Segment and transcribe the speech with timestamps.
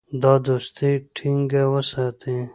[0.21, 2.35] دا دوستي ټینګه وساتي.